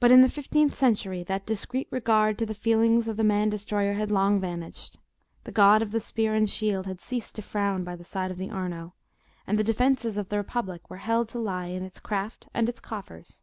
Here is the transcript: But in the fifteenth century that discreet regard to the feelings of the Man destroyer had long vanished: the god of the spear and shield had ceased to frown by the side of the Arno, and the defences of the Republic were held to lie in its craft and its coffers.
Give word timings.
But 0.00 0.10
in 0.10 0.22
the 0.22 0.30
fifteenth 0.30 0.74
century 0.78 1.22
that 1.24 1.44
discreet 1.44 1.88
regard 1.90 2.38
to 2.38 2.46
the 2.46 2.54
feelings 2.54 3.06
of 3.06 3.18
the 3.18 3.22
Man 3.22 3.50
destroyer 3.50 3.92
had 3.92 4.10
long 4.10 4.40
vanished: 4.40 4.96
the 5.44 5.52
god 5.52 5.82
of 5.82 5.90
the 5.92 6.00
spear 6.00 6.34
and 6.34 6.48
shield 6.48 6.86
had 6.86 7.02
ceased 7.02 7.34
to 7.34 7.42
frown 7.42 7.84
by 7.84 7.96
the 7.96 8.02
side 8.04 8.30
of 8.30 8.38
the 8.38 8.48
Arno, 8.48 8.94
and 9.46 9.58
the 9.58 9.62
defences 9.62 10.16
of 10.16 10.30
the 10.30 10.38
Republic 10.38 10.88
were 10.88 10.96
held 11.04 11.28
to 11.28 11.38
lie 11.38 11.66
in 11.66 11.82
its 11.82 12.00
craft 12.00 12.48
and 12.54 12.66
its 12.66 12.80
coffers. 12.80 13.42